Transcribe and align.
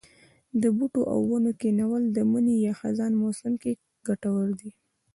د 0.61 0.63
بوټو 0.77 1.01
او 1.13 1.19
ونو 1.29 1.51
کښېنول 1.61 2.03
د 2.15 2.17
مني 2.31 2.55
یا 2.65 2.73
خزان 2.81 3.11
موسم 3.23 3.53
کې 3.61 3.71
کټور 4.05 4.47
دي. 4.59 4.69